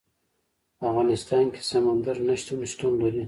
په 0.77 0.83
افغانستان 0.91 1.45
کې 1.53 1.61
سمندر 1.69 2.17
نه 2.27 2.35
شتون 2.41 2.59
شتون 2.71 2.93
لري. 3.01 3.19